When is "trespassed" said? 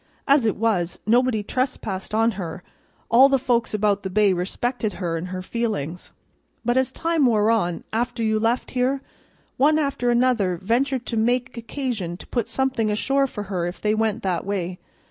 1.43-2.15